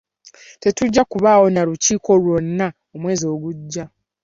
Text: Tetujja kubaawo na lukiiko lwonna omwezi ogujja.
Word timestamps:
Tetujja 0.59 1.03
kubaawo 1.05 1.45
na 1.53 1.61
lukiiko 1.67 2.11
lwonna 2.21 2.67
omwezi 2.95 3.25
ogujja. 3.33 3.85